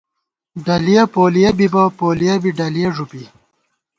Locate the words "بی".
2.41-2.51